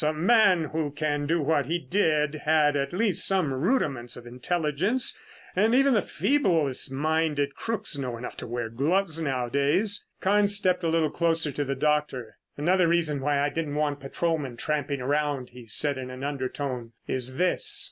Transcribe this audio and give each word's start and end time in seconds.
A 0.03 0.11
man 0.11 0.63
who 0.63 0.89
can 0.89 1.27
do 1.27 1.41
what 1.41 1.67
he 1.67 1.77
did 1.77 2.33
had 2.33 2.75
at 2.75 2.91
least 2.91 3.23
some 3.27 3.53
rudiments 3.53 4.17
of 4.17 4.25
intelligence, 4.25 5.15
and 5.55 5.75
even 5.75 5.93
the 5.93 6.01
feeblest 6.01 6.91
minded 6.91 7.53
crooks 7.53 7.95
know 7.99 8.17
enough 8.17 8.35
to 8.37 8.47
wear 8.47 8.69
gloves 8.69 9.19
nowadays." 9.21 10.07
Carnes 10.19 10.55
stepped 10.55 10.83
a 10.83 10.87
little 10.89 11.11
closer 11.11 11.51
to 11.51 11.63
the 11.63 11.75
doctor. 11.75 12.39
"Another 12.57 12.87
reason 12.87 13.21
why 13.21 13.41
I 13.41 13.49
didn't 13.49 13.75
want 13.75 13.99
patrolmen 13.99 14.57
tramping 14.57 15.01
around," 15.01 15.49
he 15.49 15.67
said 15.67 15.99
in 15.99 16.09
an 16.09 16.23
undertone, 16.23 16.93
"is 17.05 17.35
this. 17.35 17.79